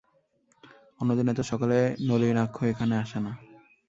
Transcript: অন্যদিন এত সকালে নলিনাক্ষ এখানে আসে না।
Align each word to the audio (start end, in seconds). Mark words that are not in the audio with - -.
অন্যদিন 1.01 1.27
এত 1.27 1.39
সকালে 1.41 1.77
নলিনাক্ষ 2.07 2.57
এখানে 2.63 2.95
আসে 2.97 3.19
না। 3.19 3.31